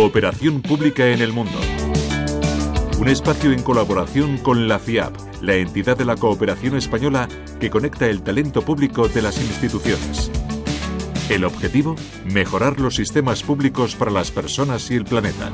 Cooperación 0.00 0.62
Pública 0.62 1.08
en 1.08 1.20
el 1.20 1.32
Mundo. 1.32 1.58
Un 3.00 3.08
espacio 3.08 3.50
en 3.50 3.64
colaboración 3.64 4.38
con 4.38 4.68
la 4.68 4.78
FIAP, 4.78 5.12
la 5.42 5.56
entidad 5.56 5.98
de 5.98 6.04
la 6.04 6.14
cooperación 6.14 6.76
española 6.76 7.26
que 7.58 7.68
conecta 7.68 8.06
el 8.06 8.22
talento 8.22 8.62
público 8.62 9.08
de 9.08 9.22
las 9.22 9.40
instituciones. 9.40 10.30
El 11.28 11.44
objetivo, 11.44 11.96
mejorar 12.32 12.78
los 12.78 12.94
sistemas 12.94 13.42
públicos 13.42 13.96
para 13.96 14.12
las 14.12 14.30
personas 14.30 14.88
y 14.92 14.94
el 14.94 15.04
planeta. 15.04 15.50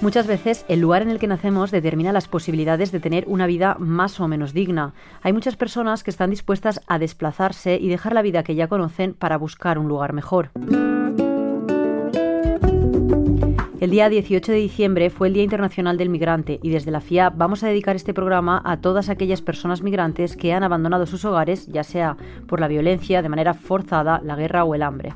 Muchas 0.00 0.26
veces 0.26 0.64
el 0.68 0.80
lugar 0.80 1.02
en 1.02 1.10
el 1.10 1.18
que 1.18 1.26
nacemos 1.26 1.70
determina 1.70 2.14
las 2.14 2.28
posibilidades 2.28 2.92
de 2.92 3.00
tener 3.00 3.24
una 3.26 3.46
vida 3.46 3.76
más 3.78 4.20
o 4.20 4.26
menos 4.26 4.54
digna. 4.54 4.94
Hay 5.20 5.34
muchas 5.34 5.56
personas 5.56 6.02
que 6.02 6.10
están 6.10 6.30
dispuestas 6.30 6.80
a 6.86 6.98
desplazarse 6.98 7.76
y 7.78 7.88
dejar 7.88 8.14
la 8.14 8.22
vida 8.22 8.42
que 8.42 8.54
ya 8.54 8.68
conocen 8.68 9.12
para 9.12 9.36
buscar 9.36 9.78
un 9.78 9.86
lugar 9.86 10.14
mejor. 10.14 10.50
El 13.80 13.90
día 13.90 14.08
18 14.08 14.50
de 14.50 14.58
diciembre 14.58 15.08
fue 15.08 15.28
el 15.28 15.34
Día 15.34 15.44
Internacional 15.44 15.96
del 15.96 16.08
Migrante 16.08 16.58
y 16.64 16.70
desde 16.70 16.90
la 16.90 17.00
FIA 17.00 17.30
vamos 17.30 17.62
a 17.62 17.68
dedicar 17.68 17.94
este 17.94 18.12
programa 18.12 18.60
a 18.64 18.78
todas 18.80 19.08
aquellas 19.08 19.40
personas 19.40 19.82
migrantes 19.82 20.36
que 20.36 20.52
han 20.52 20.64
abandonado 20.64 21.06
sus 21.06 21.24
hogares, 21.24 21.68
ya 21.68 21.84
sea 21.84 22.16
por 22.48 22.58
la 22.58 22.66
violencia, 22.66 23.22
de 23.22 23.28
manera 23.28 23.54
forzada, 23.54 24.20
la 24.24 24.34
guerra 24.34 24.64
o 24.64 24.74
el 24.74 24.82
hambre. 24.82 25.14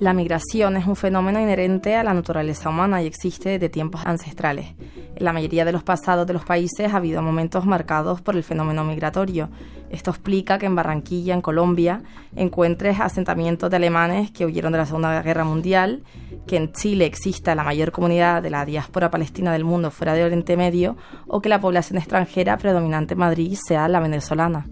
La 0.00 0.12
migración 0.12 0.76
es 0.76 0.88
un 0.88 0.96
fenómeno 0.96 1.40
inherente 1.40 1.94
a 1.94 2.02
la 2.02 2.14
naturaleza 2.14 2.68
humana 2.68 3.00
y 3.00 3.06
existe 3.06 3.50
desde 3.50 3.68
tiempos 3.68 4.00
ancestrales. 4.04 4.74
En 5.14 5.24
la 5.24 5.32
mayoría 5.32 5.64
de 5.64 5.72
los 5.72 5.84
pasados 5.84 6.26
de 6.26 6.32
los 6.32 6.44
países 6.44 6.92
ha 6.92 6.96
habido 6.96 7.22
momentos 7.22 7.64
marcados 7.64 8.20
por 8.20 8.34
el 8.34 8.42
fenómeno 8.42 8.82
migratorio. 8.82 9.50
Esto 9.90 10.10
explica 10.10 10.58
que 10.58 10.66
en 10.66 10.74
Barranquilla, 10.74 11.34
en 11.34 11.40
Colombia, 11.40 12.02
encuentres 12.36 13.00
asentamientos 13.00 13.70
de 13.70 13.76
alemanes 13.76 14.30
que 14.30 14.44
huyeron 14.44 14.72
de 14.72 14.78
la 14.78 14.86
Segunda 14.86 15.22
Guerra 15.22 15.44
Mundial, 15.44 16.02
que 16.46 16.56
en 16.56 16.72
Chile 16.72 17.06
exista 17.06 17.54
la 17.54 17.64
mayor 17.64 17.92
comunidad 17.92 18.42
de 18.42 18.50
la 18.50 18.64
diáspora 18.64 19.10
palestina 19.10 19.52
del 19.52 19.64
mundo 19.64 19.90
fuera 19.90 20.14
de 20.14 20.24
Oriente 20.24 20.56
Medio 20.56 20.96
o 21.26 21.40
que 21.40 21.48
la 21.48 21.60
población 21.60 21.98
extranjera 21.98 22.56
predominante 22.58 23.14
en 23.14 23.20
Madrid 23.20 23.56
sea 23.66 23.88
la 23.88 24.00
venezolana. 24.00 24.66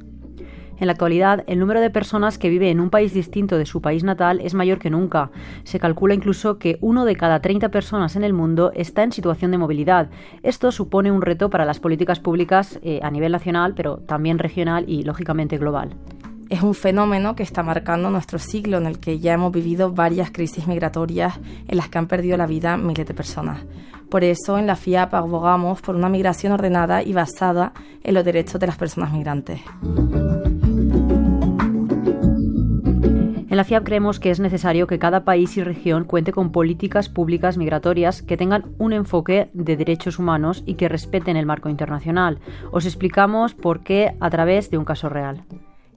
En 0.78 0.86
la 0.86 0.92
actualidad, 0.92 1.44
el 1.46 1.58
número 1.58 1.80
de 1.80 1.90
personas 1.90 2.38
que 2.38 2.50
vive 2.50 2.70
en 2.70 2.80
un 2.80 2.90
país 2.90 3.14
distinto 3.14 3.56
de 3.56 3.66
su 3.66 3.80
país 3.80 4.04
natal 4.04 4.40
es 4.42 4.54
mayor 4.54 4.78
que 4.78 4.90
nunca. 4.90 5.30
Se 5.64 5.78
calcula 5.78 6.14
incluso 6.14 6.58
que 6.58 6.78
uno 6.80 7.04
de 7.04 7.16
cada 7.16 7.40
30 7.40 7.70
personas 7.70 8.14
en 8.16 8.24
el 8.24 8.32
mundo 8.32 8.72
está 8.74 9.02
en 9.02 9.12
situación 9.12 9.50
de 9.50 9.58
movilidad. 9.58 10.10
Esto 10.42 10.70
supone 10.72 11.10
un 11.10 11.22
reto 11.22 11.48
para 11.48 11.64
las 11.64 11.80
políticas 11.80 12.20
públicas 12.20 12.78
eh, 12.82 13.00
a 13.02 13.10
nivel 13.10 13.32
nacional, 13.32 13.74
pero 13.74 13.98
también 13.98 14.38
regional 14.38 14.84
y, 14.86 15.02
lógicamente, 15.02 15.56
global. 15.56 15.96
Es 16.48 16.62
un 16.62 16.74
fenómeno 16.74 17.34
que 17.34 17.42
está 17.42 17.64
marcando 17.64 18.08
nuestro 18.10 18.38
siglo 18.38 18.76
en 18.76 18.86
el 18.86 19.00
que 19.00 19.18
ya 19.18 19.32
hemos 19.32 19.50
vivido 19.50 19.92
varias 19.92 20.30
crisis 20.30 20.68
migratorias 20.68 21.40
en 21.66 21.76
las 21.76 21.88
que 21.88 21.98
han 21.98 22.06
perdido 22.06 22.36
la 22.36 22.46
vida 22.46 22.76
miles 22.76 23.06
de 23.06 23.14
personas. 23.14 23.64
Por 24.08 24.22
eso 24.22 24.56
en 24.56 24.68
la 24.68 24.76
FIAP 24.76 25.14
abogamos 25.14 25.82
por 25.82 25.96
una 25.96 26.08
migración 26.08 26.52
ordenada 26.52 27.02
y 27.02 27.12
basada 27.12 27.72
en 28.04 28.14
los 28.14 28.24
derechos 28.24 28.60
de 28.60 28.68
las 28.68 28.76
personas 28.76 29.12
migrantes. 29.12 29.60
En 33.56 33.58
la 33.58 33.64
FIAP 33.64 33.84
creemos 33.84 34.20
que 34.20 34.30
es 34.30 34.38
necesario 34.38 34.86
que 34.86 34.98
cada 34.98 35.24
país 35.24 35.56
y 35.56 35.62
región 35.62 36.04
cuente 36.04 36.30
con 36.30 36.52
políticas 36.52 37.08
públicas 37.08 37.56
migratorias 37.56 38.20
que 38.20 38.36
tengan 38.36 38.66
un 38.76 38.92
enfoque 38.92 39.48
de 39.54 39.78
derechos 39.78 40.18
humanos 40.18 40.62
y 40.66 40.74
que 40.74 40.90
respeten 40.90 41.38
el 41.38 41.46
marco 41.46 41.70
internacional. 41.70 42.38
Os 42.70 42.84
explicamos 42.84 43.54
por 43.54 43.82
qué 43.82 44.14
a 44.20 44.28
través 44.28 44.70
de 44.70 44.76
un 44.76 44.84
caso 44.84 45.08
real. 45.08 45.42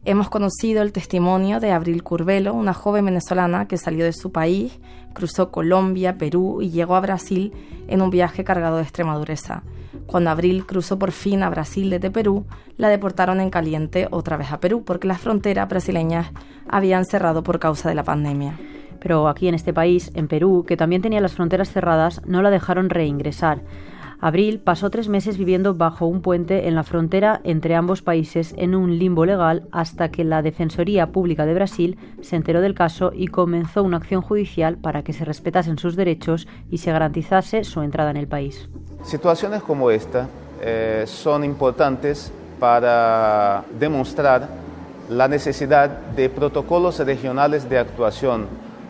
Hemos 0.05 0.29
conocido 0.29 0.81
el 0.81 0.93
testimonio 0.93 1.59
de 1.59 1.73
Abril 1.73 2.01
Curvelo, 2.01 2.53
una 2.53 2.73
joven 2.73 3.03
venezolana 3.03 3.67
que 3.67 3.75
salió 3.75 4.05
de 4.05 4.13
su 4.13 4.31
país, 4.31 4.79
cruzó 5.13 5.51
Colombia, 5.51 6.17
Perú 6.17 6.61
y 6.61 6.69
llegó 6.69 6.95
a 6.95 7.01
Brasil 7.01 7.51
en 7.89 8.01
un 8.01 8.09
viaje 8.09 8.45
cargado 8.45 8.77
de 8.77 8.83
extrema 8.83 9.17
dureza. 9.17 9.63
Cuando 10.09 10.31
Abril 10.31 10.65
cruzó 10.65 10.97
por 10.97 11.11
fin 11.11 11.43
a 11.43 11.51
Brasil 11.51 11.91
desde 11.91 12.09
Perú, 12.09 12.47
la 12.77 12.89
deportaron 12.89 13.39
en 13.39 13.51
caliente 13.51 14.07
otra 14.09 14.37
vez 14.37 14.51
a 14.51 14.59
Perú 14.59 14.83
porque 14.83 15.07
las 15.07 15.21
fronteras 15.21 15.69
brasileñas 15.69 16.31
habían 16.67 17.05
cerrado 17.05 17.43
por 17.43 17.59
causa 17.59 17.89
de 17.89 17.95
la 17.95 18.03
pandemia. 18.03 18.57
Pero 18.99 19.27
aquí 19.27 19.47
en 19.47 19.53
este 19.53 19.71
país, 19.71 20.11
en 20.15 20.27
Perú, 20.27 20.65
que 20.67 20.77
también 20.77 21.03
tenía 21.03 21.21
las 21.21 21.33
fronteras 21.33 21.71
cerradas, 21.71 22.21
no 22.25 22.41
la 22.41 22.49
dejaron 22.49 22.89
reingresar. 22.89 23.61
Abril 24.21 24.59
pasó 24.59 24.89
tres 24.89 25.07
meses 25.07 25.37
viviendo 25.37 25.75
bajo 25.75 26.05
un 26.05 26.21
puente 26.21 26.67
en 26.67 26.75
la 26.75 26.83
frontera 26.83 27.39
entre 27.45 27.75
ambos 27.75 28.01
países 28.01 28.53
en 28.57 28.75
un 28.75 28.99
limbo 28.99 29.25
legal 29.25 29.63
hasta 29.71 30.11
que 30.11 30.25
la 30.25 30.41
Defensoría 30.41 31.07
Pública 31.07 31.45
de 31.45 31.53
Brasil 31.53 31.97
se 32.21 32.35
enteró 32.35 32.59
del 32.59 32.75
caso 32.75 33.11
y 33.15 33.27
comenzó 33.27 33.81
una 33.81 33.95
acción 33.95 34.21
judicial 34.21 34.77
para 34.77 35.03
que 35.03 35.13
se 35.13 35.23
respetasen 35.23 35.77
sus 35.77 35.95
derechos 35.95 36.49
y 36.69 36.79
se 36.79 36.91
garantizase 36.91 37.63
su 37.63 37.81
entrada 37.81 38.11
en 38.11 38.17
el 38.17 38.27
país. 38.27 38.69
Situaciones 39.03 39.63
como 39.63 39.89
esta 39.89 40.27
eh, 40.61 41.05
son 41.07 41.45
importantes 41.45 42.33
para 42.59 43.63
demostrar 43.79 44.49
la 45.09 45.29
necesidad 45.29 45.89
de 45.89 46.29
protocolos 46.29 46.99
regionales 46.99 47.69
de 47.69 47.79
actuación 47.79 48.47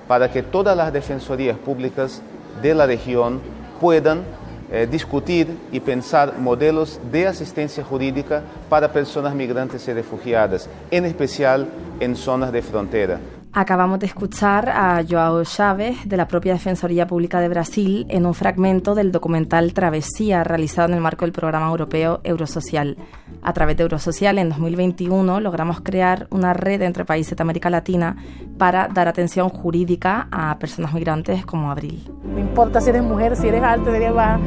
para 0.08 0.32
que 0.32 0.42
todas 0.42 0.76
las 0.76 0.92
defensorías 0.92 1.56
públicas 1.60 2.24
de 2.64 2.74
la 2.74 2.88
región 2.88 3.40
puedan 3.80 4.24
eh, 4.72 4.88
discutir 4.90 5.47
y 5.72 5.80
pensar 5.80 6.38
modelos 6.38 7.00
de 7.12 7.28
asistencia 7.28 7.84
jurídica 7.84 8.44
para 8.69 8.91
personas 8.94 9.34
migrantes 9.34 9.88
y 9.88 9.94
refugiadas, 9.94 10.69
en 10.91 11.06
especial 11.06 11.68
en 12.00 12.16
zonas 12.16 12.52
de 12.52 12.62
frontera. 12.62 13.19
Acabamos 13.52 14.00
de 14.00 14.06
escuchar 14.06 14.70
a 14.70 15.04
Joao 15.04 15.44
Chávez 15.44 16.08
de 16.08 16.18
la 16.18 16.28
propia 16.28 16.54
Defensoría 16.54 17.08
Pública 17.08 17.42
de 17.42 17.50
Brasil 17.50 18.06
en 18.08 18.28
un 18.28 18.36
fragmento 18.36 18.94
del 18.94 19.12
documental 19.12 19.74
Travesía 19.74 20.44
realizado 20.44 20.90
en 20.90 20.94
el 20.94 21.02
marco 21.02 21.26
del 21.26 21.32
programa 21.32 21.68
europeo 21.68 22.22
Eurosocial. 22.24 22.96
A 23.42 23.52
través 23.54 23.76
de 23.76 23.84
Eurosocial 23.84 24.38
en 24.38 24.50
2021 24.50 25.40
logramos 25.40 25.82
crear 25.82 26.28
una 26.30 26.54
red 26.54 26.84
entre 26.84 27.06
países 27.06 27.36
de 27.36 27.42
América 27.42 27.72
Latina 27.72 28.18
para 28.60 28.88
dar 28.88 29.08
atención 29.08 29.50
jurídica 29.50 30.28
a 30.31 30.60
personas 30.60 30.94
migrantes 30.94 31.44
como 31.44 31.72
Abril. 31.72 32.08
No 32.24 32.40
importa 32.40 32.81
si 32.81 32.92
eres 32.92 33.02
mujer, 33.02 33.36
si 33.36 33.48
eres 33.48 33.64
alta, 33.64 33.90
si 33.90 33.98
eres 33.98 34.14
baja, 34.14 34.40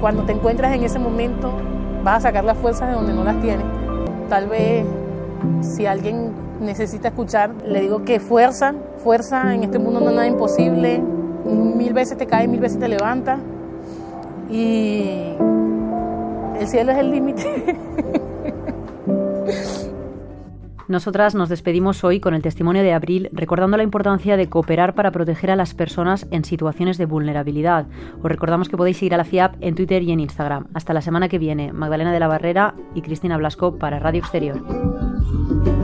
cuando 0.00 0.24
te 0.24 0.32
encuentras 0.32 0.74
en 0.74 0.82
ese 0.82 0.98
momento 0.98 1.52
vas 2.02 2.16
a 2.16 2.20
sacar 2.28 2.42
las 2.42 2.58
fuerzas 2.58 2.88
de 2.88 2.94
donde 2.94 3.14
no 3.14 3.22
las 3.22 3.40
tienes. 3.40 3.64
Tal 4.28 4.48
vez 4.48 4.84
si 5.60 5.86
alguien 5.86 6.49
necesita 6.60 7.08
escuchar. 7.08 7.54
Le 7.66 7.80
digo 7.80 8.04
que 8.04 8.20
fuerza, 8.20 8.74
fuerza, 8.98 9.54
en 9.54 9.64
este 9.64 9.78
mundo 9.78 10.00
no 10.00 10.08
hay 10.10 10.14
nada 10.14 10.26
imposible. 10.26 11.02
Mil 11.44 11.92
veces 11.92 12.18
te 12.18 12.26
cae, 12.26 12.46
mil 12.48 12.60
veces 12.60 12.78
te 12.78 12.88
levanta. 12.88 13.38
Y 14.50 15.34
el 16.58 16.66
cielo 16.66 16.92
es 16.92 16.98
el 16.98 17.10
límite. 17.10 17.78
Nosotras 20.90 21.36
nos 21.36 21.48
despedimos 21.48 22.02
hoy 22.02 22.18
con 22.18 22.34
el 22.34 22.42
testimonio 22.42 22.82
de 22.82 22.92
Abril, 22.92 23.28
recordando 23.32 23.76
la 23.76 23.84
importancia 23.84 24.36
de 24.36 24.48
cooperar 24.48 24.96
para 24.96 25.12
proteger 25.12 25.52
a 25.52 25.54
las 25.56 25.72
personas 25.72 26.26
en 26.32 26.44
situaciones 26.44 26.98
de 26.98 27.06
vulnerabilidad. 27.06 27.86
Os 28.20 28.28
recordamos 28.28 28.68
que 28.68 28.76
podéis 28.76 28.96
seguir 28.96 29.14
a 29.14 29.16
la 29.16 29.22
FIAP 29.22 29.54
en 29.60 29.76
Twitter 29.76 30.02
y 30.02 30.10
en 30.10 30.18
Instagram. 30.18 30.66
Hasta 30.74 30.92
la 30.92 31.00
semana 31.00 31.28
que 31.28 31.38
viene, 31.38 31.72
Magdalena 31.72 32.12
de 32.12 32.18
la 32.18 32.26
Barrera 32.26 32.74
y 32.96 33.02
Cristina 33.02 33.36
Blasco 33.36 33.78
para 33.78 34.00
Radio 34.00 34.18
Exterior. 34.18 35.79